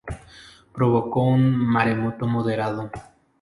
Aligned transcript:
Provocó 0.73 1.21
un 1.21 1.51
maremoto 1.55 2.25
moderado. 2.25 2.89